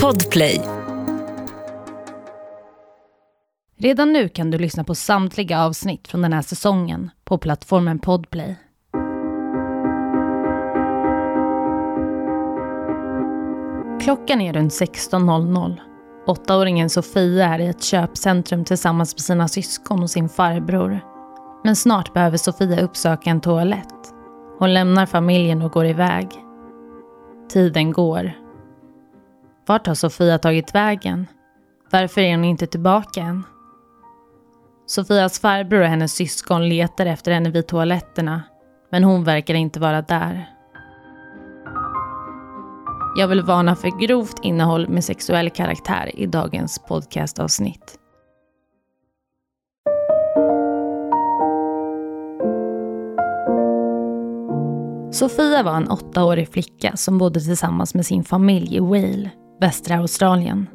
[0.00, 0.60] Podplay.
[3.78, 8.56] Redan nu kan du lyssna på samtliga avsnitt från den här säsongen på plattformen Podplay.
[14.00, 15.76] Klockan är runt 16.00.
[16.26, 21.00] Åttaåringen Sofia är i ett köpcentrum tillsammans med sina syskon och sin farbror.
[21.64, 24.12] Men snart behöver Sofia uppsöka en toalett.
[24.58, 26.28] Hon lämnar familjen och går iväg.
[27.48, 28.45] Tiden går.
[29.66, 31.26] Vart har Sofia tagit vägen?
[31.90, 33.42] Varför är hon inte tillbaka än?
[34.86, 38.42] Sofias farbror och hennes syskon letar efter henne vid toaletterna,
[38.90, 40.46] men hon verkar inte vara där.
[43.16, 47.98] Jag vill varna för grovt innehåll med sexuell karaktär i dagens podcastavsnitt.
[55.12, 60.66] Sofia var en åttaårig flicka som bodde tillsammans med sin familj i Wale, västra Australien.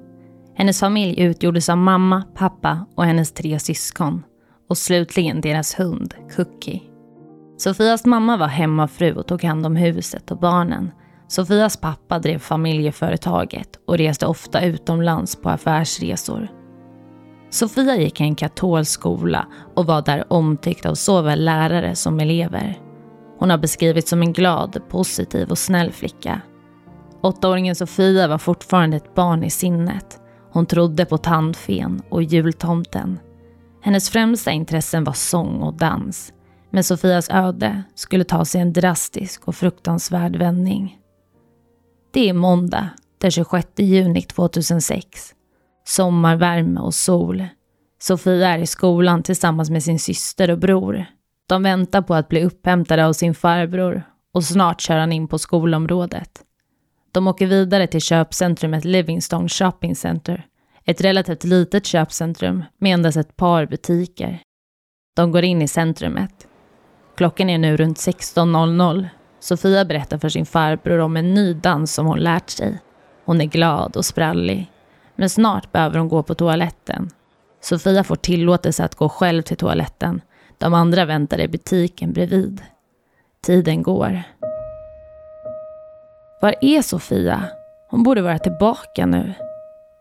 [0.56, 4.24] Hennes familj utgjordes av mamma, pappa och hennes tre syskon.
[4.70, 6.82] Och slutligen deras hund, Cookie.
[7.58, 10.92] Sofias mamma var hemmafru och tog hand om huset och barnen.
[11.28, 16.48] Sofias pappa drev familjeföretaget och reste ofta utomlands på affärsresor.
[17.50, 22.80] Sofia gick i en katolsk skola och var där omtyckt av såväl lärare som elever.
[23.40, 26.42] Hon har beskrivits som en glad, positiv och snäll flicka.
[27.24, 30.20] Åttaåringen Sofia var fortfarande ett barn i sinnet.
[30.52, 33.20] Hon trodde på tandfen och jultomten.
[33.82, 36.34] Hennes främsta intressen var sång och dans.
[36.70, 40.98] Men Sofias öde skulle ta sig en drastisk och fruktansvärd vändning.
[42.14, 45.34] Det är måndag den 26 juni 2006.
[45.86, 47.46] Sommarvärme och sol.
[48.00, 51.06] Sofia är i skolan tillsammans med sin syster och bror.
[51.48, 55.38] De väntar på att bli upphämtade av sin farbror och snart kör han in på
[55.40, 56.44] skolområdet.
[57.12, 60.46] De åker vidare till köpcentrumet Livingstone Shopping Center.
[60.86, 64.42] Ett relativt litet köpcentrum med endast ett par butiker.
[65.16, 66.48] De går in i centrumet.
[67.18, 69.08] Klockan är nu runt 16.00.
[69.40, 72.80] Sofia berättar för sin farbror om en ny dans som hon lärt sig.
[73.26, 74.72] Hon är glad och sprallig.
[75.16, 77.10] Men snart behöver hon gå på toaletten.
[77.62, 80.22] Sofia får tillåtelse att gå själv till toaletten.
[80.58, 82.62] De andra väntar i butiken bredvid.
[83.46, 84.24] Tiden går.
[86.42, 87.44] Var är Sofia?
[87.90, 89.34] Hon borde vara tillbaka nu.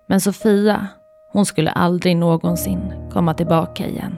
[0.07, 0.87] Men Sofia,
[1.33, 4.17] hon skulle aldrig någonsin komma tillbaka igen.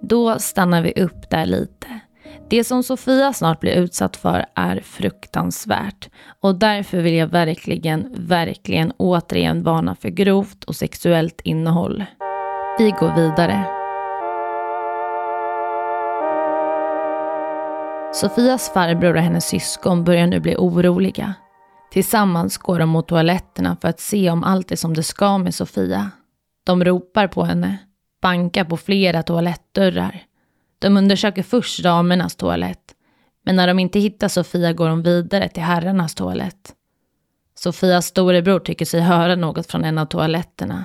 [0.00, 1.86] Då stannar vi upp där lite.
[2.48, 6.08] Det som Sofia snart blir utsatt för är fruktansvärt
[6.40, 12.04] och därför vill jag verkligen, verkligen återigen varna för grovt och sexuellt innehåll.
[12.78, 13.83] Vi går vidare.
[18.14, 21.34] Sofias farbror och hennes syskon börjar nu bli oroliga.
[21.90, 25.54] Tillsammans går de mot toaletterna för att se om allt är som det ska med
[25.54, 26.10] Sofia.
[26.64, 27.78] De ropar på henne,
[28.22, 30.22] bankar på flera toalettdörrar.
[30.78, 32.94] De undersöker först damernas toalett,
[33.44, 36.72] men när de inte hittar Sofia går de vidare till herrarnas toalett.
[37.54, 40.84] Sofias storebror tycker sig höra något från en av toaletterna.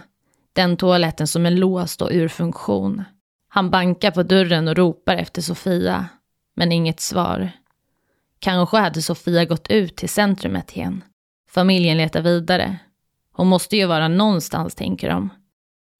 [0.53, 3.03] Den toaletten som är låst och ur funktion.
[3.49, 6.07] Han bankar på dörren och ropar efter Sofia,
[6.59, 7.51] men inget svar.
[8.39, 11.03] Kanske hade Sofia gått ut till centrumet igen.
[11.49, 12.77] Familjen letar vidare.
[13.33, 15.29] Hon måste ju vara någonstans, tänker de.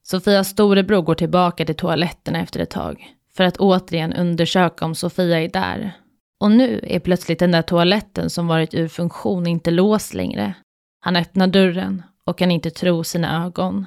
[0.04, 5.42] Sofias storebror går tillbaka till toaletterna efter ett tag för att återigen undersöka om Sofia
[5.42, 5.92] är där.
[6.40, 10.54] Och nu är plötsligt den där toaletten som varit ur funktion inte låst längre.
[11.00, 13.86] Han öppnar dörren och kan inte tro sina ögon.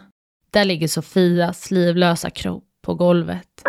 [0.50, 3.62] Där ligger Sofias livlösa kropp på golvet.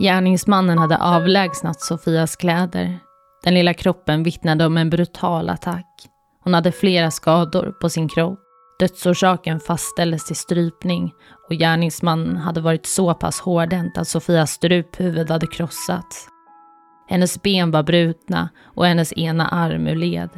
[0.00, 2.98] Gärningsmannen hade avlägsnat Sofias kläder.
[3.44, 5.86] Den lilla kroppen vittnade om en brutal attack.
[6.44, 8.38] Hon hade flera skador på sin kropp.
[8.78, 11.12] Dödsorsaken fastställdes till strypning
[11.48, 16.28] och gärningsmannen hade varit så pass hårdhänt att Sofias struphuvud hade krossats.
[17.08, 20.30] Hennes ben var brutna och hennes ena arm ur led.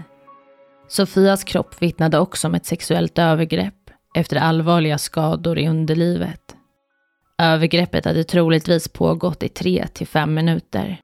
[0.89, 6.42] Sofias kropp vittnade också om ett sexuellt övergrepp efter allvarliga skador i underlivet.
[7.43, 11.01] Övergreppet hade troligtvis pågått i tre till fem minuter.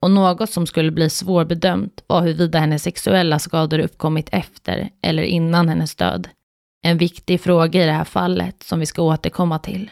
[0.00, 5.68] Och något som skulle bli svårbedömt var huruvida hennes sexuella skador uppkommit efter eller innan
[5.68, 6.28] hennes död.
[6.82, 9.90] En viktig fråga i det här fallet som vi ska återkomma till.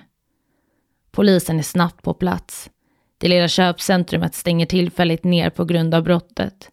[1.11, 2.71] Polisen är snabbt på plats.
[3.19, 6.71] Det lilla köpcentrumet stänger tillfälligt ner på grund av brottet.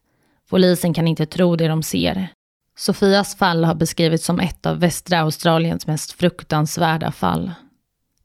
[0.49, 2.27] Polisen kan inte tro det de ser.
[2.77, 7.51] Sofias fall har beskrivits som ett av västra Australiens mest fruktansvärda fall.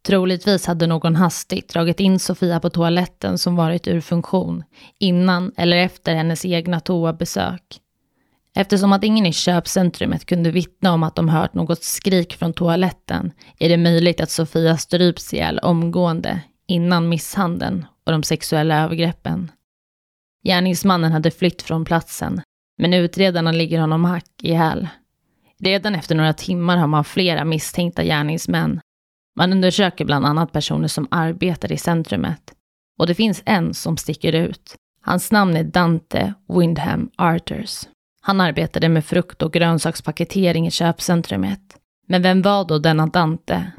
[0.07, 4.65] Troligtvis hade någon hastigt dragit in Sofia på toaletten som varit ur funktion
[4.99, 7.81] innan eller efter hennes egna toabesök.
[8.55, 13.33] Eftersom att ingen i köpcentrumet kunde vittna om att de hört något skrik från toaletten
[13.59, 19.51] är det möjligt att Sofia stryps ihjäl omgående innan misshandeln och de sexuella övergreppen.
[20.45, 22.43] Gärningsmannen hade flytt från platsen,
[22.79, 24.89] men utredarna ligger honom hack i häl.
[25.59, 28.81] Redan efter några timmar har man flera misstänkta gärningsmän.
[29.37, 32.53] Man undersöker bland annat personer som arbetar i centrumet.
[32.99, 34.77] Och det finns en som sticker ut.
[35.03, 37.89] Hans namn är Dante Windham Arthurs.
[38.23, 41.61] Han arbetade med frukt och grönsakspaketering i köpcentrumet.
[42.09, 43.73] Men vem var då denna Dante?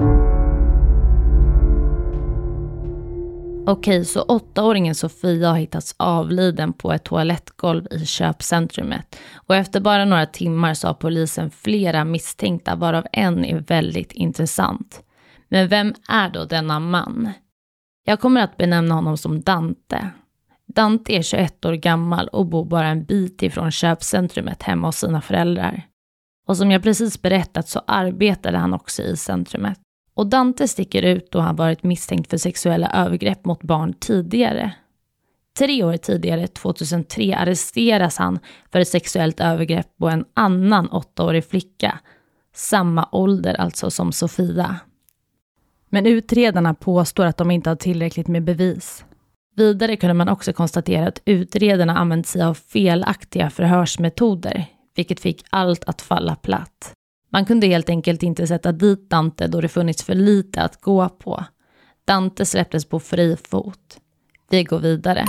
[3.68, 9.16] Okej, så åttaåringen Sofia har hittats avliden på ett toalettgolv i köpcentrumet.
[9.36, 15.04] Och efter bara några timmar så har polisen flera misstänkta, varav en är väldigt intressant.
[15.54, 17.30] Men vem är då denna man?
[18.04, 20.10] Jag kommer att benämna honom som Dante.
[20.66, 25.22] Dante är 21 år gammal och bor bara en bit ifrån köpcentrumet hemma hos sina
[25.22, 25.88] föräldrar.
[26.48, 29.80] Och som jag precis berättat så arbetade han också i centrumet.
[30.14, 34.72] Och Dante sticker ut då han varit misstänkt för sexuella övergrepp mot barn tidigare.
[35.58, 38.40] Tre år tidigare, 2003, arresteras han
[38.72, 42.00] för ett sexuellt övergrepp på en annan åttaårig flicka.
[42.56, 44.80] Samma ålder alltså som Sofia.
[45.94, 49.06] Men utredarna påstår att de inte har tillräckligt med bevis.
[49.56, 55.84] Vidare kunde man också konstatera att utredarna använt sig av felaktiga förhörsmetoder, vilket fick allt
[55.84, 56.94] att falla platt.
[57.30, 61.10] Man kunde helt enkelt inte sätta dit Dante då det funnits för lite att gå
[61.10, 61.46] på.
[62.06, 63.98] Dante släpptes på fri fot.
[64.50, 65.26] Vi går vidare.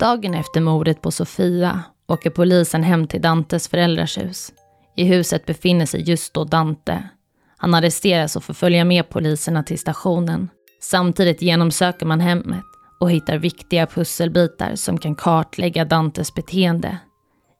[0.00, 4.52] Dagen efter mordet på Sofia åker polisen hem till Dantes föräldrars hus.
[4.96, 7.08] I huset befinner sig just då Dante.
[7.56, 10.48] Han arresteras och får följa med poliserna till stationen.
[10.80, 12.64] Samtidigt genomsöker man hemmet
[13.00, 16.98] och hittar viktiga pusselbitar som kan kartlägga Dantes beteende.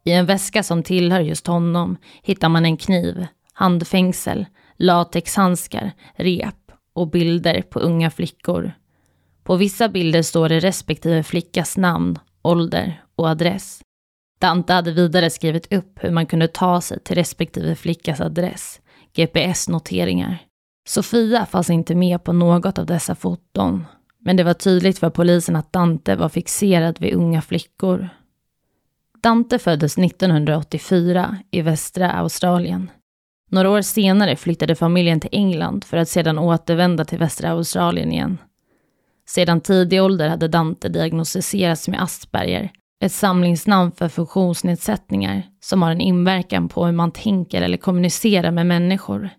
[0.04, 4.46] I en väska som tillhör just honom hittar man en kniv, handfängsel,
[4.76, 8.72] latexhandskar, rep och bilder på unga flickor.
[9.44, 13.80] På vissa bilder står det respektive flickas namn, ålder och adress.
[14.44, 18.80] Dante hade vidare skrivit upp hur man kunde ta sig till respektive flickas adress,
[19.14, 20.38] GPS-noteringar.
[20.88, 23.84] Sofia fanns inte med på något av dessa foton
[24.24, 28.08] men det var tydligt för polisen att Dante var fixerad vid unga flickor.
[29.22, 32.90] Dante föddes 1984 i västra Australien.
[33.50, 38.38] Några år senare flyttade familjen till England för att sedan återvända till västra Australien igen.
[39.26, 42.70] Sedan tidig ålder hade Dante diagnostiserats med Asperger,
[43.04, 48.66] ett samlingsnamn för funktionsnedsättningar som har en inverkan på hur man tänker eller kommunicerar med
[48.66, 49.30] människor.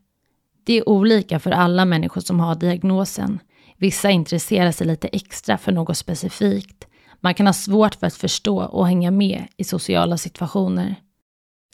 [0.66, 3.40] Det är olika för alla människor som har diagnosen,
[3.78, 6.88] Vissa intresserar sig lite extra för något specifikt.
[7.22, 10.96] Man kan ha svårt för att förstå och hänga med i sociala situationer.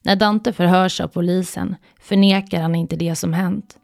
[0.04, 3.78] När Dante förhörs av polisen förnekar han inte det som hänt.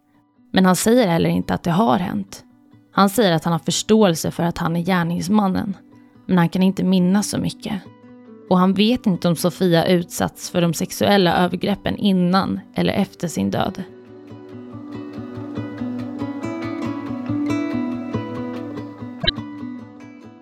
[0.54, 2.44] Men han säger heller inte att det har hänt.
[2.92, 5.78] Han säger att han har förståelse för att han är gärningsmannen.
[6.26, 7.82] Men han kan inte minnas så mycket.
[8.50, 13.52] Och han vet inte om Sofia utsatts för de sexuella övergreppen innan eller efter sin
[13.52, 13.84] död.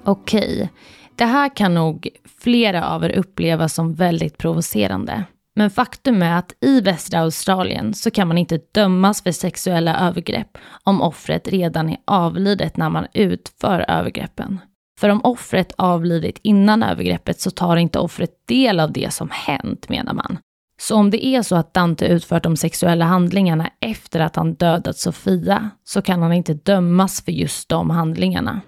[0.03, 0.69] Okej,
[1.15, 2.07] det här kan nog
[2.39, 5.23] flera av er uppleva som väldigt provocerande.
[5.55, 10.57] Men faktum är att i västra Australien så kan man inte dömas för sexuella övergrepp
[10.83, 14.59] om offret redan är avlidet när man utför övergreppen.
[14.99, 19.89] För om offret avlidit innan övergreppet så tar inte offret del av det som hänt
[19.89, 20.37] menar man.
[20.77, 24.97] Så om det är så att Dante utfört de sexuella handlingarna efter att han dödat
[24.97, 28.61] Sofia så kan han inte dömas för just de handlingarna.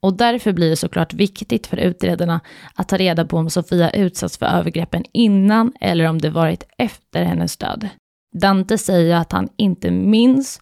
[0.00, 2.40] Och därför blir det såklart viktigt för utredarna
[2.74, 7.24] att ta reda på om Sofia utsatts för övergreppen innan eller om det varit efter
[7.24, 7.88] hennes död.
[8.32, 10.60] Dante säger att han inte minns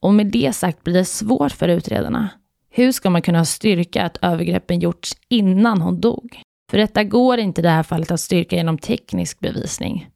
[0.00, 2.28] och med det sagt blir det svårt för utredarna.
[2.70, 6.42] Hur ska man kunna styrka att övergreppen gjorts innan hon dog?
[6.70, 10.08] För detta går inte i det här fallet att styrka genom teknisk bevisning.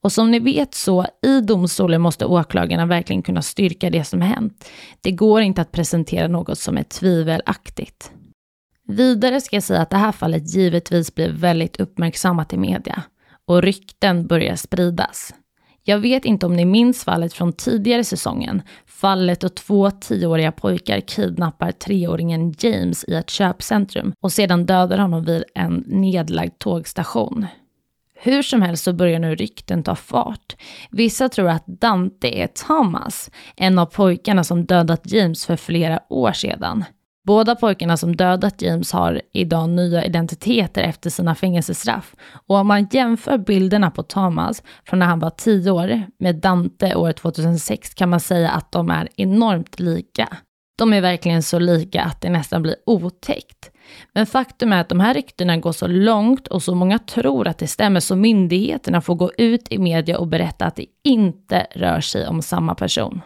[0.00, 4.70] Och som ni vet så i domstolen måste åklagarna verkligen kunna styrka det som hänt.
[5.00, 8.12] Det går inte att presentera något som är tvivelaktigt.
[8.88, 13.02] Vidare ska jag säga att det här fallet givetvis blir väldigt uppmärksammat i media
[13.46, 15.34] och rykten börjar spridas.
[15.88, 21.00] Jag vet inte om ni minns fallet från tidigare säsongen, fallet då två tioåriga pojkar
[21.00, 27.46] kidnappar treåringen James i ett köpcentrum och sedan dödar honom vid en nedlagd tågstation.
[28.14, 30.56] Hur som helst så börjar nu rykten ta fart.
[30.90, 36.32] Vissa tror att Dante är Thomas, en av pojkarna som dödat James för flera år
[36.32, 36.84] sedan.
[37.28, 42.14] Båda pojkarna som dödat James har idag nya identiteter efter sina fängelsestraff.
[42.46, 46.94] Och om man jämför bilderna på Thomas från när han var 10 år med Dante
[46.94, 50.28] år 2006 kan man säga att de är enormt lika.
[50.78, 53.70] De är verkligen så lika att det nästan blir otäckt.
[54.14, 57.58] Men faktum är att de här ryktena går så långt och så många tror att
[57.58, 62.00] det stämmer så myndigheterna får gå ut i media och berätta att det inte rör
[62.00, 63.20] sig om samma person.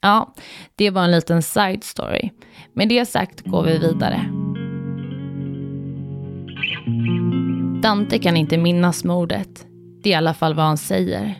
[0.00, 0.34] Ja,
[0.76, 2.30] det var en liten side story.
[2.72, 4.30] Med det sagt går vi vidare.
[7.82, 9.66] Dante kan inte minnas mordet.
[10.02, 11.34] Det är i alla fall vad han säger.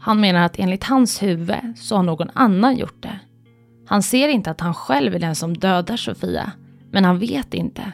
[0.00, 3.18] Han menar att enligt hans huvud så har någon annan gjort det.
[3.86, 6.52] Han ser inte att han själv är den som dödar Sofia,
[6.90, 7.92] men han vet inte.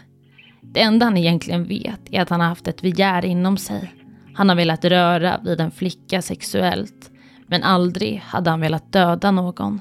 [0.61, 3.95] Det enda han egentligen vet är att han har haft ett begär inom sig.
[4.35, 7.11] Han har velat röra vid en flicka sexuellt,
[7.47, 9.81] men aldrig hade han velat döda någon.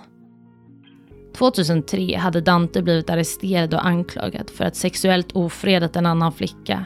[1.33, 6.85] 2003 hade Dante blivit arresterad och anklagad för att sexuellt ofredat en annan flicka.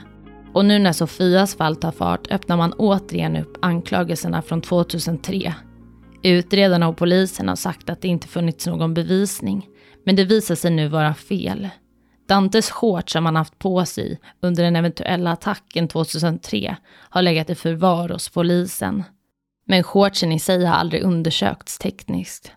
[0.54, 5.54] Och nu när Sofias fall tar fart öppnar man återigen upp anklagelserna från 2003.
[6.24, 9.68] Utredarna och polisen har sagt att det inte funnits någon bevisning,
[10.06, 11.70] men det visar sig nu vara fel.
[12.28, 16.76] Dantes shorts som han haft på sig under den eventuella attacken 2003
[17.10, 19.04] har legat i förvar hos polisen.
[19.68, 22.52] Men shortsen i sig har aldrig undersökts tekniskt.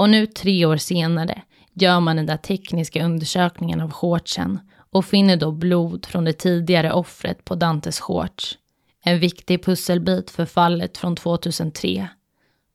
[0.00, 1.42] Och nu tre år senare
[1.74, 6.92] gör man den där tekniska undersökningen av shortsen och finner då blod från det tidigare
[6.92, 8.58] offret på Dantes shorts.
[9.04, 12.08] En viktig pusselbit för fallet från 2003.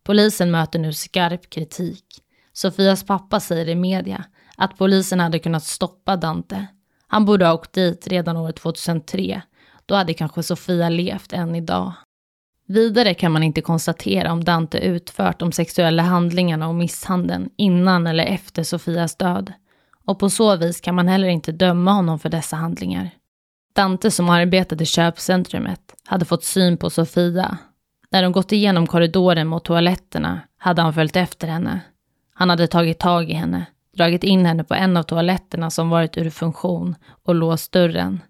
[0.04, 2.06] Polisen möter nu skarp kritik.
[2.54, 4.26] Sofias pappa säger i media
[4.58, 6.68] att polisen hade kunnat stoppa Dante.
[7.08, 9.42] Han borde ha åkt dit redan år 2003.
[9.86, 11.94] Då hade kanske Sofia levt än idag.
[12.68, 18.26] Vidare kan man inte konstatera om Dante utfört de sexuella handlingarna och misshandeln innan eller
[18.26, 19.54] efter Sofias död.
[20.06, 23.10] Och på så vis kan man heller inte döma honom för dessa handlingar.
[23.76, 27.58] Dante som arbetade i köpcentrumet hade fått syn på Sofia.
[28.12, 31.82] När de gått igenom korridoren mot toaletterna hade han följt efter henne.
[32.34, 33.66] Han hade tagit tag i henne,
[33.98, 38.22] dragit in henne på en av toaletterna som varit ur funktion och låst dörren.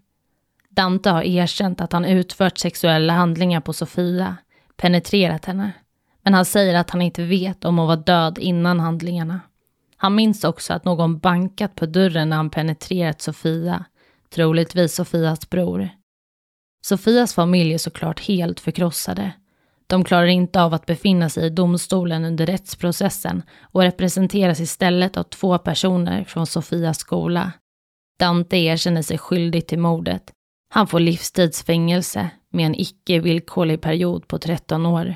[0.76, 4.36] Dante har erkänt att han utfört sexuella handlingar på Sofia,
[4.76, 5.72] penetrerat henne.
[6.22, 9.40] Men han säger att han inte vet om hon var död innan handlingarna.
[9.96, 13.84] Han minns också att någon bankat på dörren när han penetrerat Sofia,
[14.34, 15.88] troligtvis Sofias bror.
[16.86, 19.32] Sofias familj är såklart helt förkrossade.
[19.86, 25.22] De klarar inte av att befinna sig i domstolen under rättsprocessen och representeras istället av
[25.22, 27.52] två personer från Sofias skola.
[28.18, 30.32] Dante erkänner sig skyldig till mordet
[30.76, 35.14] han får livstidsfängelse med en icke villkorlig period på 13 år.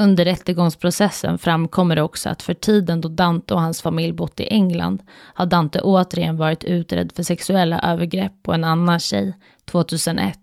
[0.00, 4.46] Under rättegångsprocessen framkommer det också att för tiden då Dante och hans familj bott i
[4.46, 10.38] England har Dante återigen varit utredd för sexuella övergrepp på en annan tjej 2001.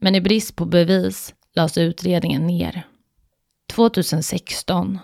[0.00, 2.86] Men i brist på bevis lades utredningen ner.
[3.72, 4.98] 2016.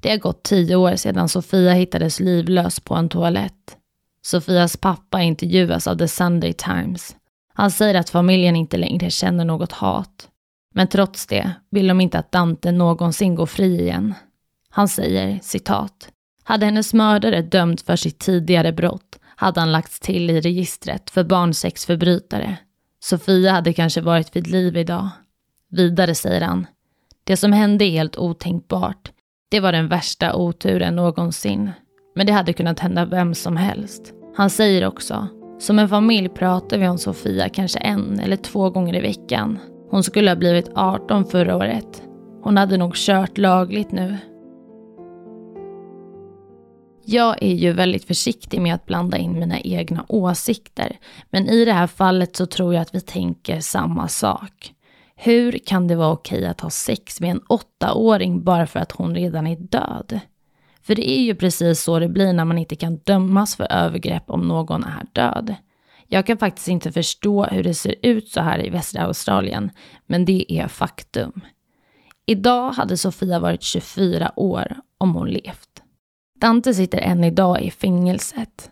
[0.00, 3.76] Det har gått tio år sedan Sofia hittades livlös på en toalett.
[4.22, 7.16] Sofias pappa intervjuas av The Sunday Times.
[7.56, 10.28] Han säger att familjen inte längre känner något hat.
[10.74, 14.14] Men trots det vill de inte att Dante någonsin går fri igen.
[14.70, 16.08] Han säger, citat,
[16.44, 21.24] hade hennes mördare dömts för sitt tidigare brott hade han lagts till i registret för
[21.24, 22.56] barnsexförbrytare.
[23.00, 25.08] Sofia hade kanske varit vid liv idag.
[25.70, 26.66] Vidare säger han,
[27.24, 29.12] det som hände är helt otänkbart.
[29.50, 31.70] Det var den värsta oturen någonsin.
[32.14, 34.12] Men det hade kunnat hända vem som helst.
[34.36, 38.96] Han säger också, som en familj pratar vi om Sofia kanske en eller två gånger
[38.96, 39.58] i veckan.
[39.90, 42.02] Hon skulle ha blivit 18 förra året.
[42.42, 44.16] Hon hade nog kört lagligt nu.
[47.04, 50.98] Jag är ju väldigt försiktig med att blanda in mina egna åsikter.
[51.30, 54.72] Men i det här fallet så tror jag att vi tänker samma sak.
[55.16, 59.14] Hur kan det vara okej att ha sex med en åttaåring bara för att hon
[59.14, 60.20] redan är död?
[60.86, 64.30] För det är ju precis så det blir när man inte kan dömas för övergrepp
[64.30, 65.54] om någon är död.
[66.08, 69.70] Jag kan faktiskt inte förstå hur det ser ut så här i västra Australien,
[70.06, 71.40] men det är faktum.
[72.26, 75.82] Idag hade Sofia varit 24 år om hon levt.
[76.40, 78.70] Dante sitter än idag i fängelset.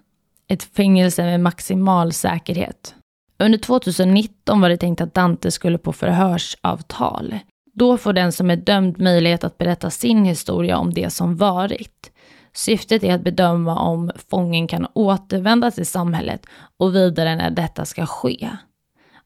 [0.49, 2.95] Ett fängelse med maximal säkerhet.
[3.39, 7.39] Under 2019 var det tänkt att Dante skulle på förhörsavtal.
[7.75, 12.11] Då får den som är dömd möjlighet att berätta sin historia om det som varit.
[12.53, 18.07] Syftet är att bedöma om fången kan återvända till samhället och vidare när detta ska
[18.07, 18.51] ske.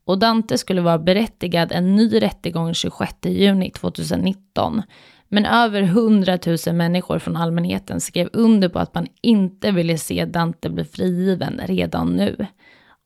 [0.04, 4.82] och Dante skulle vara berättigad en ny rättegång 26 juni 2019.
[5.28, 10.24] Men över 100 000 människor från allmänheten skrev under på att man inte ville se
[10.24, 12.46] Dante bli frigiven redan nu.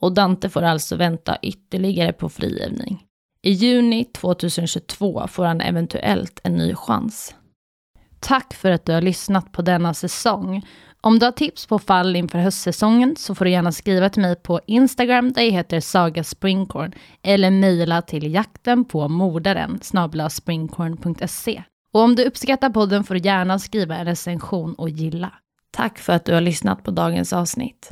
[0.01, 3.07] Och Dante får alltså vänta ytterligare på frigivning.
[3.45, 7.35] I juni 2022 får han eventuellt en ny chans.
[8.21, 10.67] Tack för att du har lyssnat på denna säsong.
[11.01, 14.37] Om du har tips på fall inför höstsäsongen så får du gärna skriva till mig
[14.37, 19.81] på Instagram där jag heter Saga Springcorn eller mejla till jakten på mordaren
[20.31, 21.63] springkorn.se.
[21.93, 25.33] Och om du uppskattar podden får du gärna skriva en recension och gilla.
[25.71, 27.89] Tack för att du har lyssnat på dagens avsnitt.